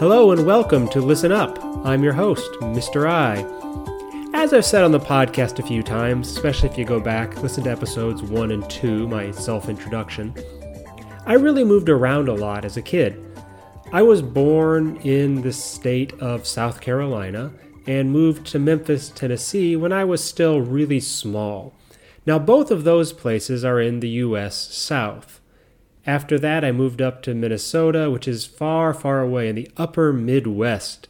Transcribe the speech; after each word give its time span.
Hello 0.00 0.30
and 0.30 0.46
welcome 0.46 0.88
to 0.88 1.02
Listen 1.02 1.30
Up. 1.30 1.62
I'm 1.84 2.02
your 2.02 2.14
host, 2.14 2.50
Mr. 2.60 3.06
I. 3.06 3.44
As 4.32 4.54
I've 4.54 4.64
said 4.64 4.82
on 4.82 4.92
the 4.92 4.98
podcast 4.98 5.58
a 5.58 5.62
few 5.62 5.82
times, 5.82 6.30
especially 6.30 6.70
if 6.70 6.78
you 6.78 6.86
go 6.86 7.00
back, 7.00 7.42
listen 7.42 7.64
to 7.64 7.70
episodes 7.70 8.22
1 8.22 8.50
and 8.50 8.70
2, 8.70 9.06
my 9.08 9.30
self 9.30 9.68
introduction, 9.68 10.34
I 11.26 11.34
really 11.34 11.64
moved 11.64 11.90
around 11.90 12.28
a 12.30 12.34
lot 12.34 12.64
as 12.64 12.78
a 12.78 12.82
kid. 12.82 13.22
I 13.92 14.00
was 14.00 14.22
born 14.22 14.96
in 15.02 15.42
the 15.42 15.52
state 15.52 16.14
of 16.14 16.46
South 16.46 16.80
Carolina 16.80 17.52
and 17.86 18.10
moved 18.10 18.46
to 18.46 18.58
Memphis, 18.58 19.10
Tennessee 19.10 19.76
when 19.76 19.92
I 19.92 20.04
was 20.04 20.24
still 20.24 20.62
really 20.62 21.00
small. 21.00 21.74
Now, 22.24 22.38
both 22.38 22.70
of 22.70 22.84
those 22.84 23.12
places 23.12 23.66
are 23.66 23.82
in 23.82 24.00
the 24.00 24.08
U.S. 24.08 24.56
South. 24.56 25.39
After 26.06 26.38
that, 26.38 26.64
I 26.64 26.72
moved 26.72 27.02
up 27.02 27.22
to 27.22 27.34
Minnesota, 27.34 28.10
which 28.10 28.26
is 28.26 28.46
far, 28.46 28.94
far 28.94 29.20
away 29.20 29.48
in 29.48 29.54
the 29.54 29.70
upper 29.76 30.12
Midwest, 30.12 31.08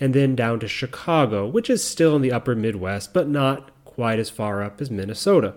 and 0.00 0.12
then 0.12 0.34
down 0.34 0.58
to 0.60 0.68
Chicago, 0.68 1.46
which 1.46 1.70
is 1.70 1.84
still 1.84 2.16
in 2.16 2.22
the 2.22 2.32
upper 2.32 2.56
Midwest, 2.56 3.14
but 3.14 3.28
not 3.28 3.70
quite 3.84 4.18
as 4.18 4.30
far 4.30 4.62
up 4.62 4.80
as 4.80 4.90
Minnesota. 4.90 5.54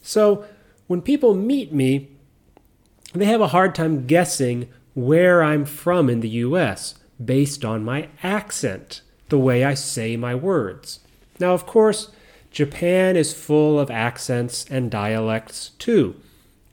So, 0.00 0.44
when 0.86 1.02
people 1.02 1.34
meet 1.34 1.72
me, 1.72 2.08
they 3.12 3.26
have 3.26 3.40
a 3.40 3.48
hard 3.48 3.74
time 3.74 4.06
guessing 4.06 4.68
where 4.94 5.42
I'm 5.42 5.64
from 5.64 6.08
in 6.08 6.20
the 6.20 6.28
US 6.28 6.94
based 7.22 7.64
on 7.64 7.84
my 7.84 8.08
accent, 8.22 9.02
the 9.28 9.38
way 9.38 9.64
I 9.64 9.74
say 9.74 10.16
my 10.16 10.34
words. 10.34 11.00
Now, 11.40 11.52
of 11.52 11.66
course, 11.66 12.10
Japan 12.50 13.16
is 13.16 13.34
full 13.34 13.78
of 13.78 13.90
accents 13.90 14.64
and 14.70 14.90
dialects 14.90 15.70
too 15.78 16.14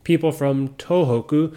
people 0.08 0.32
from 0.32 0.70
Tohoku 0.76 1.54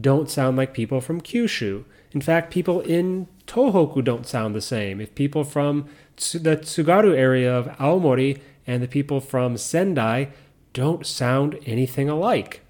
don't 0.00 0.28
sound 0.28 0.56
like 0.56 0.74
people 0.74 1.00
from 1.00 1.20
Kyushu. 1.20 1.84
In 2.10 2.20
fact, 2.20 2.52
people 2.52 2.80
in 2.80 3.28
Tohoku 3.46 4.02
don't 4.02 4.26
sound 4.26 4.56
the 4.56 4.60
same. 4.60 5.00
If 5.00 5.14
people 5.14 5.44
from 5.44 5.86
the 6.16 6.56
Tsugaru 6.56 7.16
area 7.16 7.56
of 7.56 7.68
Aomori 7.78 8.40
and 8.66 8.82
the 8.82 8.88
people 8.88 9.20
from 9.20 9.56
Sendai 9.56 10.30
don't 10.72 11.06
sound 11.06 11.60
anything 11.64 12.08
alike. 12.08 12.62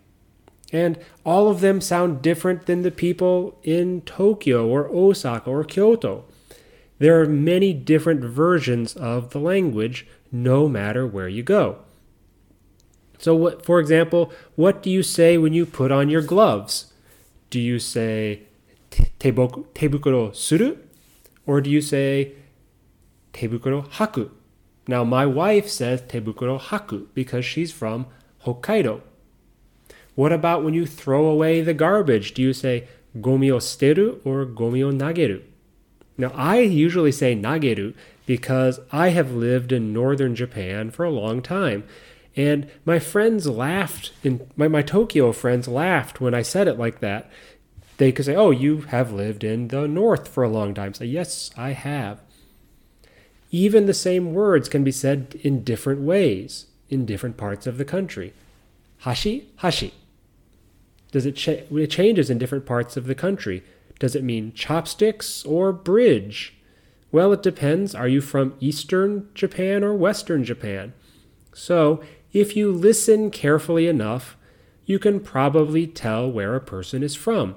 And 0.71 0.99
all 1.25 1.49
of 1.49 1.61
them 1.61 1.81
sound 1.81 2.21
different 2.21 2.67
than 2.67 2.83
the 2.83 2.91
people 2.91 3.59
in 3.63 4.03
Tokyo 4.03 4.69
or 4.69 4.87
Osaka 4.87 5.49
or 5.49 5.65
Kyoto. 5.65 6.27
There 6.99 7.19
are 7.23 7.27
many 7.27 7.73
different 7.73 8.23
versions 8.23 8.95
of 8.95 9.31
the 9.31 9.41
language 9.41 10.07
no 10.31 10.69
matter 10.69 11.07
where 11.07 11.29
you 11.29 11.43
go. 11.43 11.86
So, 13.19 13.35
what, 13.35 13.65
for 13.65 13.81
example, 13.81 14.33
what 14.57 14.83
do 14.83 14.91
you 14.91 15.03
say 15.03 15.39
when 15.39 15.53
you 15.53 15.67
put 15.67 15.91
on 15.91 16.09
your 16.09 16.23
gloves? 16.23 16.93
Do 17.51 17.61
you 17.61 17.79
say 17.79 18.43
tebukuro 18.91 20.35
suru? 20.35 20.77
Or 21.47 21.61
do 21.61 21.71
you 21.71 21.81
say 21.81 22.33
tebukuro 23.33 23.89
haku? 23.89 24.31
Now, 24.89 25.05
my 25.05 25.27
wife 25.27 25.69
says 25.69 26.03
tebukuro 26.03 26.61
haku 26.61 27.07
because 27.15 27.45
she's 27.45 27.73
from 27.73 28.07
Hokkaido. 28.45 29.01
What 30.15 30.33
about 30.33 30.65
when 30.65 30.75
you 30.75 30.87
throw 30.87 31.27
away 31.27 31.61
the 31.61 31.75
garbage? 31.75 32.35
Do 32.35 32.43
you 32.43 32.53
say 32.53 32.89
gomi 33.19 33.51
o 33.51 33.59
suteru 33.59 34.25
or 34.25 34.47
gomi 34.47 34.83
o 34.83 34.91
nageru? 34.91 35.43
Now, 36.19 36.33
I 36.35 36.61
usually 36.61 37.13
say 37.13 37.37
nageru 37.37 37.95
because 38.25 38.81
I 38.91 39.09
have 39.09 39.33
lived 39.33 39.73
in 39.73 39.93
northern 39.93 40.35
Japan 40.35 40.91
for 40.91 41.05
a 41.05 41.11
long 41.11 41.43
time. 41.43 41.85
And 42.37 42.69
my 42.85 42.99
friends 42.99 43.47
laughed, 43.47 44.13
and 44.23 44.47
my, 44.57 44.69
my 44.69 44.83
Tokyo 44.83 45.33
friends 45.33 45.67
laughed 45.67 46.21
when 46.21 46.35
I 46.35 46.43
said 46.43 46.69
it 46.69 46.79
like 46.79 47.01
that. 47.01 47.31
They 47.97 48.13
could 48.13 48.27
say, 48.27 48.37
Oh, 48.37 48.51
you 48.51 48.83
have 48.83 49.13
lived 49.13 49.43
in 49.43 49.69
the 49.69 49.89
north 49.89 50.29
for 50.29 50.45
a 50.45 50.49
long 50.49 50.75
time. 50.75 50.93
Say, 50.93 51.07
Yes, 51.07 51.51
I 51.57 51.71
have. 51.71 52.21
Even 53.51 53.87
the 53.87 53.95
same 53.95 54.35
words 54.35 54.69
can 54.69 54.85
be 54.85 54.93
said 54.93 55.39
in 55.43 55.65
different 55.65 56.03
ways 56.03 56.67
in 56.89 57.07
different 57.07 57.37
parts 57.37 57.67
of 57.67 57.79
the 57.79 57.85
country. 57.85 58.33
Hashi, 58.99 59.49
hashi. 59.57 59.95
Does 61.13 61.27
it, 61.27 61.37
cha- 61.37 61.63
it 61.71 61.91
changes 61.91 62.31
in 62.31 62.39
different 62.39 62.67
parts 62.67 62.97
of 62.97 63.07
the 63.07 63.15
country? 63.15 63.63
Does 63.99 64.15
it 64.15 64.25
mean 64.25 64.53
chopsticks 64.53 65.45
or 65.45 65.73
bridge? 65.73 66.55
Well, 67.11 67.33
it 67.33 67.43
depends. 67.43 67.95
Are 67.95 68.09
you 68.09 68.21
from 68.21 68.55
Eastern 68.61 69.29
Japan 69.35 69.83
or 69.83 69.95
Western 69.95 70.45
Japan? 70.45 70.93
So, 71.59 72.03
if 72.35 72.55
you 72.55 72.71
listen 72.71 73.31
carefully 73.31 73.87
enough, 73.87 74.37
you 74.85 74.99
can 74.99 75.21
probably 75.21 75.87
tell 75.87 76.31
where 76.31 76.55
a 76.55 76.61
person 76.61 77.03
is 77.03 77.15
from. 77.15 77.57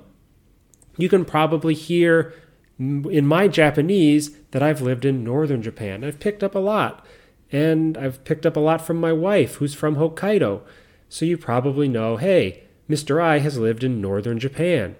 You 0.96 1.10
can 1.10 1.26
probably 1.26 1.74
hear 1.74 2.34
in 2.80 3.28
my 3.28 3.50
Japanese 3.50 4.32
that 4.52 4.64
I've 4.64 4.82
lived 4.82 5.04
in 5.04 5.26
northern 5.26 5.62
Japan. 5.62 6.06
I've 6.06 6.22
picked 6.22 6.44
up 6.44 6.56
a 6.56 6.60
lot. 6.60 7.06
And 7.52 7.98
I've 7.98 8.24
picked 8.24 8.46
up 8.46 8.56
a 8.56 8.62
lot 8.62 8.80
from 8.80 9.02
my 9.02 9.12
wife, 9.12 9.56
who's 9.56 9.74
from 9.74 9.98
Hokkaido. 9.98 10.62
So 11.10 11.26
you 11.26 11.38
probably 11.38 11.90
know 11.90 12.16
hey, 12.16 12.64
Mr. 12.90 13.22
I 13.22 13.40
has 13.40 13.58
lived 13.58 13.84
in 13.84 14.00
northern 14.00 14.40
Japan. 14.40 14.96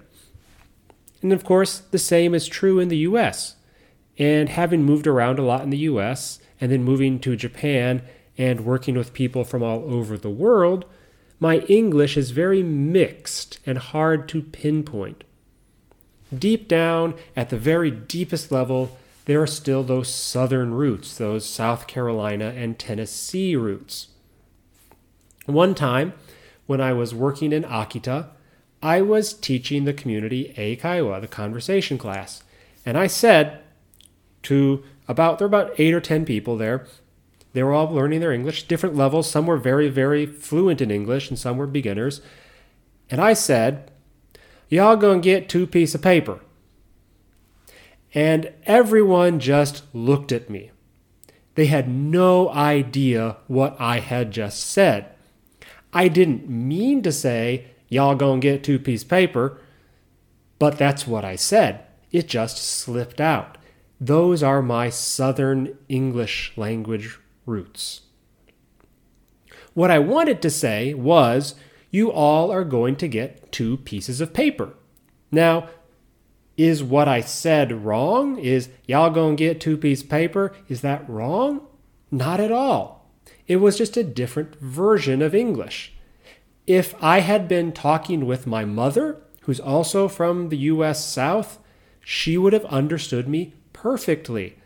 And 1.22 1.32
of 1.32 1.42
course, 1.42 1.78
the 1.78 1.98
same 1.98 2.34
is 2.34 2.46
true 2.46 2.78
in 2.78 2.88
the 2.88 2.98
US. 2.98 3.56
And 4.18 4.50
having 4.50 4.82
moved 4.82 5.06
around 5.06 5.38
a 5.38 5.44
lot 5.44 5.62
in 5.62 5.70
the 5.70 5.88
US 5.88 6.38
and 6.60 6.70
then 6.70 6.84
moving 6.84 7.18
to 7.20 7.34
Japan 7.34 8.02
and 8.38 8.64
working 8.64 8.96
with 8.96 9.12
people 9.12 9.44
from 9.44 9.62
all 9.62 9.92
over 9.92 10.16
the 10.16 10.30
world, 10.30 10.84
my 11.38 11.58
English 11.60 12.16
is 12.16 12.30
very 12.30 12.62
mixed 12.62 13.58
and 13.64 13.78
hard 13.78 14.28
to 14.28 14.42
pinpoint. 14.42 15.24
Deep 16.36 16.68
down, 16.68 17.14
at 17.34 17.50
the 17.50 17.58
very 17.58 17.90
deepest 17.90 18.52
level, 18.52 18.96
there 19.24 19.42
are 19.42 19.46
still 19.46 19.82
those 19.82 20.12
southern 20.12 20.74
roots, 20.74 21.16
those 21.16 21.44
South 21.44 21.86
Carolina 21.86 22.52
and 22.56 22.78
Tennessee 22.78 23.56
roots. 23.56 24.08
One 25.46 25.74
time, 25.74 26.12
when 26.66 26.80
I 26.80 26.92
was 26.92 27.14
working 27.14 27.52
in 27.52 27.64
Akita, 27.64 28.28
I 28.82 29.02
was 29.02 29.32
teaching 29.34 29.84
the 29.84 29.92
community 29.92 30.54
Eikaiwa, 30.56 31.20
the 31.20 31.28
conversation 31.28 31.98
class, 31.98 32.42
and 32.86 32.96
I 32.96 33.08
said 33.08 33.60
to 34.44 34.84
about 35.08 35.38
there 35.38 35.48
were 35.48 35.58
about 35.58 35.78
eight 35.78 35.92
or 35.92 36.00
ten 36.00 36.24
people 36.24 36.56
there, 36.56 36.86
they 37.52 37.62
were 37.62 37.72
all 37.72 37.88
learning 37.88 38.20
their 38.20 38.32
English, 38.32 38.68
different 38.68 38.96
levels. 38.96 39.30
Some 39.30 39.46
were 39.46 39.56
very, 39.56 39.88
very 39.88 40.26
fluent 40.26 40.80
in 40.80 40.90
English, 40.90 41.28
and 41.28 41.38
some 41.38 41.56
were 41.56 41.66
beginners. 41.66 42.20
And 43.10 43.20
I 43.20 43.32
said, 43.32 43.90
Y'all 44.68 44.96
gonna 44.96 45.20
get 45.20 45.48
two 45.48 45.66
piece 45.66 45.94
of 45.94 46.02
paper. 46.02 46.40
And 48.14 48.52
everyone 48.66 49.40
just 49.40 49.82
looked 49.92 50.30
at 50.30 50.48
me. 50.48 50.70
They 51.56 51.66
had 51.66 51.88
no 51.88 52.48
idea 52.50 53.36
what 53.48 53.76
I 53.80 53.98
had 53.98 54.30
just 54.30 54.60
said. 54.60 55.06
I 55.92 56.06
didn't 56.06 56.48
mean 56.48 57.02
to 57.02 57.10
say, 57.10 57.66
Y'all 57.88 58.14
gonna 58.14 58.40
get 58.40 58.62
two 58.62 58.78
piece 58.78 59.02
paper, 59.02 59.60
but 60.60 60.78
that's 60.78 61.04
what 61.06 61.24
I 61.24 61.34
said. 61.34 61.84
It 62.12 62.28
just 62.28 62.58
slipped 62.58 63.20
out. 63.20 63.58
Those 64.00 64.42
are 64.42 64.62
my 64.62 64.88
Southern 64.88 65.76
English 65.88 66.52
language 66.56 67.18
roots. 67.50 68.02
What 69.74 69.90
I 69.90 69.98
wanted 69.98 70.40
to 70.42 70.50
say 70.50 70.94
was, 70.94 71.54
you 71.90 72.10
all 72.10 72.50
are 72.50 72.64
going 72.64 72.96
to 72.96 73.08
get 73.08 73.52
two 73.52 73.76
pieces 73.76 74.20
of 74.20 74.32
paper. 74.32 74.74
Now, 75.30 75.68
is 76.56 76.82
what 76.82 77.08
I 77.08 77.20
said 77.20 77.84
wrong? 77.84 78.38
Is 78.38 78.68
y'all 78.86 79.10
gonna 79.10 79.34
get 79.34 79.60
two 79.60 79.76
pieces 79.76 80.04
of 80.04 80.10
paper? 80.10 80.52
Is 80.68 80.80
that 80.82 81.08
wrong? 81.08 81.66
Not 82.10 82.40
at 82.40 82.52
all. 82.52 83.10
It 83.46 83.56
was 83.56 83.78
just 83.78 83.96
a 83.96 84.04
different 84.04 84.56
version 84.60 85.22
of 85.22 85.34
English. 85.34 85.94
If 86.66 86.94
I 87.02 87.20
had 87.20 87.48
been 87.48 87.72
talking 87.72 88.26
with 88.26 88.46
my 88.46 88.64
mother, 88.64 89.22
who's 89.42 89.58
also 89.58 90.06
from 90.06 90.50
the 90.50 90.58
US 90.58 91.04
South, 91.04 91.58
she 92.00 92.36
would 92.36 92.52
have 92.52 92.66
understood 92.66 93.28
me 93.28 93.54
perfectly. 93.72 94.56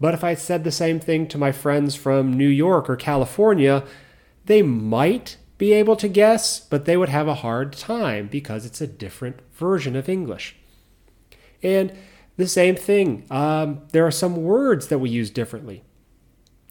But 0.00 0.14
if 0.14 0.24
I 0.24 0.34
said 0.34 0.64
the 0.64 0.72
same 0.72 0.98
thing 0.98 1.28
to 1.28 1.38
my 1.38 1.52
friends 1.52 1.94
from 1.94 2.32
New 2.32 2.48
York 2.48 2.88
or 2.88 2.96
California, 2.96 3.84
they 4.46 4.62
might 4.62 5.36
be 5.58 5.72
able 5.74 5.94
to 5.96 6.08
guess, 6.08 6.58
but 6.58 6.86
they 6.86 6.96
would 6.96 7.10
have 7.10 7.28
a 7.28 7.34
hard 7.34 7.74
time 7.74 8.26
because 8.26 8.64
it's 8.64 8.80
a 8.80 8.86
different 8.86 9.40
version 9.52 9.94
of 9.94 10.08
English. 10.08 10.56
And 11.62 11.92
the 12.38 12.48
same 12.48 12.76
thing, 12.76 13.26
um, 13.30 13.82
there 13.92 14.06
are 14.06 14.10
some 14.10 14.36
words 14.36 14.88
that 14.88 14.98
we 14.98 15.10
use 15.10 15.30
differently. 15.30 15.84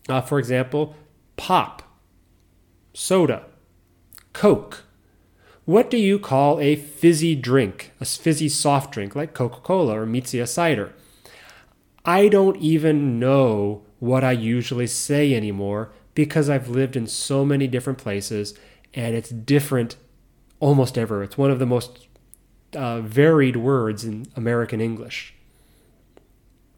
Uh, 0.07 0.21
for 0.21 0.39
example, 0.39 0.95
pop, 1.37 1.83
soda, 2.93 3.45
Coke. 4.33 4.85
What 5.65 5.91
do 5.91 5.97
you 5.97 6.17
call 6.17 6.59
a 6.59 6.75
fizzy 6.75 7.35
drink, 7.35 7.91
a 8.01 8.05
fizzy 8.05 8.49
soft 8.49 8.91
drink 8.91 9.15
like 9.15 9.35
Coca 9.35 9.59
Cola 9.59 9.99
or 9.99 10.07
Mitsuya 10.07 10.47
cider? 10.47 10.93
I 12.05 12.27
don't 12.27 12.57
even 12.57 13.19
know 13.19 13.83
what 13.99 14.23
I 14.23 14.31
usually 14.31 14.87
say 14.87 15.33
anymore 15.33 15.91
because 16.15 16.49
I've 16.49 16.69
lived 16.69 16.95
in 16.95 17.07
so 17.07 17.45
many 17.45 17.67
different 17.67 17.99
places 17.99 18.53
and 18.93 19.15
it's 19.15 19.29
different 19.29 19.95
almost 20.59 20.97
ever. 20.97 21.23
It's 21.23 21.37
one 21.37 21.51
of 21.51 21.59
the 21.59 21.65
most 21.65 22.07
uh, 22.75 23.01
varied 23.01 23.55
words 23.55 24.03
in 24.03 24.27
American 24.35 24.81
English. 24.81 25.33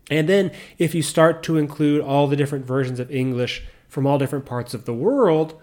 And 0.10 0.28
then 0.28 0.52
if 0.78 0.94
you 0.94 1.02
start 1.02 1.42
to 1.44 1.58
include 1.58 2.02
all 2.02 2.28
the 2.28 2.36
different 2.36 2.66
versions 2.66 3.00
of 3.00 3.12
English 3.12 3.64
from 3.88 4.06
all 4.06 4.18
different 4.18 4.46
parts 4.46 4.74
of 4.74 4.86
the 4.86 4.94
world, 4.94 5.62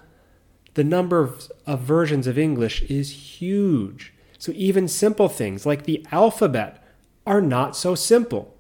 the 0.74 0.84
number 0.84 1.20
of, 1.20 1.50
of 1.66 1.80
versions 1.80 2.26
of 2.26 2.38
English 2.38 2.82
is 2.82 3.40
huge. 3.40 4.14
So 4.38 4.52
even 4.54 4.88
simple 4.88 5.28
things 5.28 5.66
like 5.66 5.84
the 5.84 6.06
alphabet 6.12 6.82
are 7.26 7.40
not 7.40 7.76
so 7.76 7.94
simple. 7.94 8.54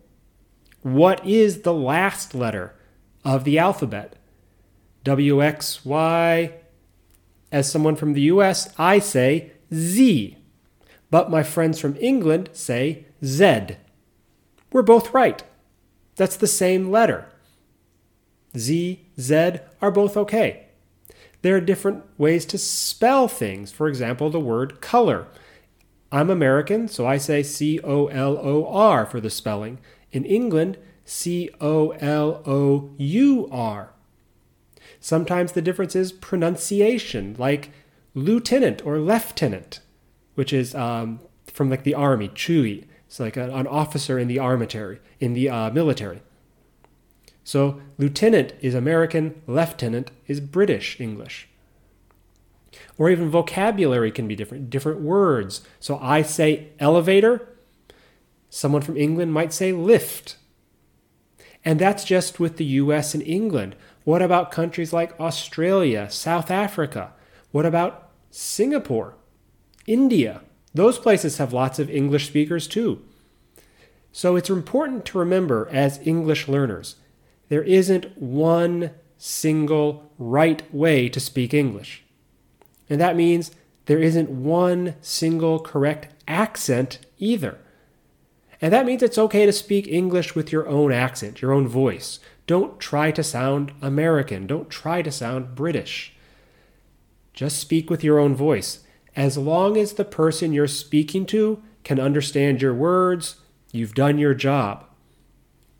What 0.82 1.26
is 1.26 1.62
the 1.62 1.74
last 1.74 2.34
letter 2.34 2.74
of 3.24 3.44
the 3.44 3.58
alphabet? 3.58 4.16
W, 5.04 5.42
X, 5.42 5.84
Y. 5.84 6.52
As 7.50 7.70
someone 7.70 7.96
from 7.96 8.12
the 8.12 8.22
US, 8.22 8.72
I 8.78 8.98
say 8.98 9.52
Z. 9.72 10.36
But 11.10 11.30
my 11.30 11.42
friends 11.42 11.80
from 11.80 11.96
England 12.00 12.50
say 12.52 13.06
Z. 13.24 13.76
We're 14.72 14.82
both 14.82 15.14
right. 15.14 15.42
That's 16.16 16.36
the 16.36 16.46
same 16.46 16.90
letter. 16.90 17.26
Z, 18.56 19.06
Z 19.18 19.56
are 19.80 19.90
both 19.90 20.16
okay. 20.16 20.66
There 21.42 21.56
are 21.56 21.60
different 21.60 22.04
ways 22.18 22.44
to 22.46 22.58
spell 22.58 23.28
things. 23.28 23.70
For 23.72 23.88
example, 23.88 24.30
the 24.30 24.40
word 24.40 24.80
color. 24.80 25.26
I'm 26.10 26.30
American, 26.30 26.88
so 26.88 27.06
I 27.06 27.18
say 27.18 27.42
C 27.42 27.80
O 27.84 28.06
L 28.06 28.38
O 28.38 28.66
R 28.66 29.06
for 29.06 29.20
the 29.20 29.30
spelling. 29.30 29.78
In 30.12 30.24
England, 30.24 30.78
C 31.04 31.50
O 31.60 31.90
L 31.90 32.42
O 32.46 32.90
U 32.96 33.48
R. 33.50 33.90
Sometimes 35.00 35.52
the 35.52 35.62
difference 35.62 35.94
is 35.94 36.12
pronunciation, 36.12 37.36
like 37.38 37.70
lieutenant 38.14 38.84
or 38.84 38.98
lieutenant, 38.98 39.80
which 40.34 40.52
is 40.52 40.74
um, 40.74 41.20
from 41.46 41.70
like 41.70 41.84
the 41.84 41.94
army, 41.94 42.28
chui. 42.28 42.86
It's 43.06 43.20
like 43.20 43.36
an 43.36 43.66
officer 43.66 44.18
in 44.18 44.28
the 44.28 44.38
armitary, 44.38 45.00
in 45.18 45.32
the 45.32 45.48
uh, 45.48 45.70
military. 45.70 46.20
So 47.42 47.80
lieutenant 47.96 48.52
is 48.60 48.74
American, 48.74 49.40
lieutenant 49.46 50.10
is 50.26 50.40
British 50.40 51.00
English. 51.00 51.48
Or 52.98 53.08
even 53.08 53.30
vocabulary 53.30 54.10
can 54.10 54.28
be 54.28 54.36
different, 54.36 54.68
different 54.68 55.00
words. 55.00 55.62
So 55.80 55.98
I 56.02 56.20
say 56.20 56.68
elevator, 56.78 57.48
someone 58.50 58.82
from 58.82 58.96
England 58.96 59.32
might 59.32 59.52
say 59.52 59.72
lift. 59.72 60.36
And 61.64 61.78
that's 61.78 62.04
just 62.04 62.40
with 62.40 62.56
the 62.56 62.64
US 62.64 63.14
and 63.14 63.22
England. 63.22 63.76
What 64.04 64.22
about 64.22 64.50
countries 64.50 64.92
like 64.92 65.18
Australia, 65.20 66.10
South 66.10 66.50
Africa? 66.50 67.12
What 67.50 67.66
about 67.66 68.10
Singapore, 68.30 69.16
India? 69.86 70.42
Those 70.72 70.98
places 70.98 71.38
have 71.38 71.52
lots 71.52 71.78
of 71.78 71.90
English 71.90 72.26
speakers 72.28 72.66
too. 72.66 73.02
So 74.12 74.36
it's 74.36 74.50
important 74.50 75.04
to 75.06 75.18
remember 75.18 75.68
as 75.70 76.00
English 76.06 76.48
learners, 76.48 76.96
there 77.48 77.62
isn't 77.62 78.16
one 78.16 78.92
single 79.16 80.10
right 80.18 80.62
way 80.72 81.08
to 81.08 81.20
speak 81.20 81.52
English. 81.52 82.04
And 82.88 83.00
that 83.00 83.16
means 83.16 83.50
there 83.86 83.98
isn't 83.98 84.30
one 84.30 84.94
single 85.00 85.58
correct 85.60 86.08
accent 86.26 87.00
either. 87.18 87.58
And 88.60 88.72
that 88.72 88.86
means 88.86 89.02
it's 89.02 89.18
okay 89.18 89.46
to 89.46 89.52
speak 89.52 89.86
English 89.86 90.34
with 90.34 90.50
your 90.50 90.66
own 90.68 90.92
accent, 90.92 91.40
your 91.40 91.52
own 91.52 91.68
voice. 91.68 92.18
Don't 92.46 92.80
try 92.80 93.10
to 93.12 93.22
sound 93.22 93.72
American. 93.80 94.46
Don't 94.46 94.68
try 94.68 95.02
to 95.02 95.12
sound 95.12 95.54
British. 95.54 96.14
Just 97.32 97.58
speak 97.58 97.88
with 97.88 98.02
your 98.02 98.18
own 98.18 98.34
voice. 98.34 98.80
As 99.14 99.38
long 99.38 99.76
as 99.76 99.92
the 99.92 100.04
person 100.04 100.52
you're 100.52 100.66
speaking 100.66 101.24
to 101.26 101.62
can 101.84 102.00
understand 102.00 102.60
your 102.60 102.74
words, 102.74 103.36
you've 103.72 103.94
done 103.94 104.18
your 104.18 104.34
job. 104.34 104.84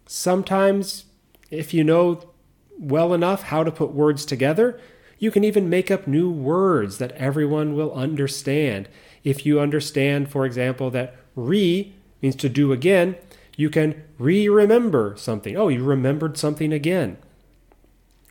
Sometimes, 0.06 1.06
if 1.50 1.74
you 1.74 1.82
know 1.82 2.30
well 2.78 3.12
enough 3.12 3.44
how 3.44 3.64
to 3.64 3.72
put 3.72 3.92
words 3.92 4.24
together, 4.24 4.80
you 5.18 5.30
can 5.30 5.42
even 5.42 5.68
make 5.68 5.90
up 5.90 6.06
new 6.06 6.30
words 6.30 6.98
that 6.98 7.12
everyone 7.12 7.74
will 7.74 7.92
understand. 7.92 8.88
If 9.24 9.44
you 9.44 9.58
understand, 9.58 10.30
for 10.30 10.46
example, 10.46 10.90
that 10.90 11.16
re 11.34 11.92
means 12.20 12.36
to 12.36 12.48
do 12.48 12.72
again, 12.72 13.16
you 13.56 13.70
can 13.70 14.02
re 14.18 14.48
remember 14.48 15.14
something. 15.16 15.56
Oh, 15.56 15.68
you 15.68 15.82
remembered 15.82 16.38
something 16.38 16.72
again. 16.72 17.18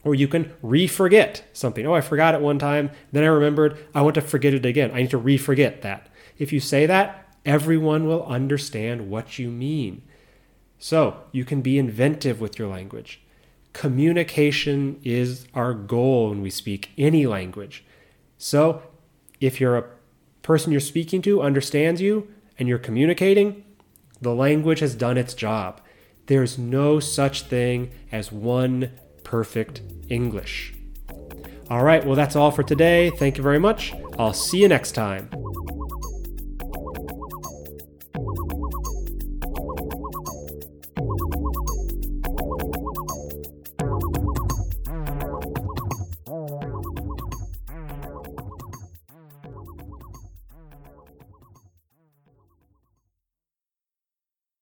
Or 0.03 0.15
you 0.15 0.27
can 0.27 0.53
re 0.61 0.87
forget 0.87 1.43
something. 1.53 1.85
Oh, 1.85 1.93
I 1.93 2.01
forgot 2.01 2.33
it 2.33 2.41
one 2.41 2.59
time, 2.59 2.91
then 3.11 3.23
I 3.23 3.27
remembered, 3.27 3.77
I 3.93 4.01
want 4.01 4.15
to 4.15 4.21
forget 4.21 4.53
it 4.53 4.65
again. 4.65 4.91
I 4.93 5.01
need 5.01 5.09
to 5.09 5.17
re 5.17 5.37
forget 5.37 5.81
that. 5.81 6.07
If 6.37 6.53
you 6.53 6.59
say 6.59 6.85
that, 6.85 7.27
everyone 7.45 8.07
will 8.07 8.25
understand 8.25 9.09
what 9.09 9.37
you 9.37 9.49
mean. 9.49 10.01
So 10.79 11.23
you 11.31 11.43
can 11.43 11.61
be 11.61 11.77
inventive 11.77 12.39
with 12.39 12.59
your 12.59 12.67
language. 12.67 13.21
Communication 13.73 14.99
is 15.03 15.47
our 15.53 15.73
goal 15.73 16.29
when 16.29 16.41
we 16.41 16.49
speak 16.49 16.91
any 16.97 17.27
language. 17.27 17.83
So 18.37 18.81
if 19.41 19.59
you're 19.59 19.77
a 19.77 19.85
person 20.41 20.71
you're 20.71 20.79
speaking 20.79 21.21
to 21.23 21.41
understands 21.41 21.99
you 21.99 22.31
and 22.57 22.67
you're 22.67 22.77
communicating, 22.77 23.63
the 24.21 24.33
language 24.33 24.79
has 24.79 24.95
done 24.95 25.17
its 25.17 25.33
job. 25.33 25.81
There's 26.27 26.57
no 26.57 26.99
such 26.99 27.43
thing 27.43 27.91
as 28.11 28.31
one 28.31 28.91
perfect 29.23 29.81
English. 30.09 30.73
All 31.69 31.83
right, 31.83 32.05
well, 32.05 32.15
that's 32.15 32.35
all 32.35 32.51
for 32.51 32.63
today. 32.63 33.09
Thank 33.11 33.37
you 33.37 33.43
very 33.43 33.59
much. 33.59 33.93
I'll 34.17 34.33
see 34.33 34.61
you 34.61 34.67
next 34.67 34.93
time. 34.93 35.29